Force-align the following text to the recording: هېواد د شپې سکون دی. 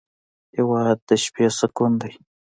هېواد 0.55 0.97
د 1.07 1.09
شپې 1.23 1.47
سکون 1.57 1.91
دی. 2.01 2.13